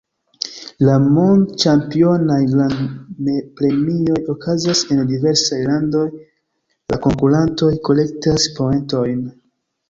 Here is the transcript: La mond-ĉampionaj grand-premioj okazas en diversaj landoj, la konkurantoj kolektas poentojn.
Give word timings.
La 0.87 0.93
mond-ĉampionaj 1.01 2.37
grand-premioj 2.53 4.15
okazas 4.35 4.81
en 4.95 5.03
diversaj 5.13 5.61
landoj, 5.67 6.03
la 6.95 6.99
konkurantoj 7.05 7.71
kolektas 7.91 8.49
poentojn. 8.59 9.23